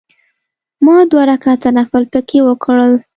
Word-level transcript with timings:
ما 0.85 0.97
دوه 1.11 1.23
رکعته 1.31 1.69
نفل 1.77 2.03
په 2.13 2.19
کې 2.27 2.39
وکړل. 2.47 2.93